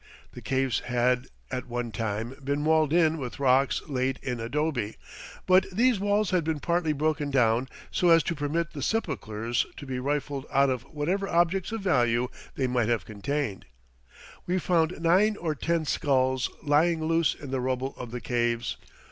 The 0.31 0.41
caves 0.41 0.79
had 0.79 1.27
at 1.51 1.67
one 1.67 1.91
time 1.91 2.35
been 2.43 2.65
walled 2.65 2.91
in 2.91 3.19
with 3.19 3.39
rocks 3.39 3.83
laid 3.87 4.17
in 4.23 4.39
adobe, 4.39 4.95
but 5.45 5.67
these 5.71 5.99
walls 5.99 6.31
had 6.31 6.43
been 6.43 6.59
partly 6.59 6.91
broken 6.91 7.29
down 7.29 7.69
so 7.91 8.09
as 8.09 8.23
to 8.23 8.33
permit 8.33 8.71
the 8.73 8.81
sepulchers 8.81 9.67
to 9.77 9.85
be 9.85 9.99
rifled 9.99 10.45
of 10.45 10.81
whatever 10.91 11.27
objects 11.27 11.71
of 11.71 11.81
value 11.81 12.29
they 12.55 12.65
might 12.65 12.89
have 12.89 13.05
contained. 13.05 13.67
We 14.47 14.57
found 14.57 14.99
nine 14.99 15.37
or 15.37 15.53
ten 15.53 15.85
skulls 15.85 16.49
lying 16.63 17.03
loose 17.05 17.35
in 17.35 17.51
the 17.51 17.61
rubble 17.61 17.93
of 17.95 18.09
the 18.09 18.21
caves. 18.21 18.77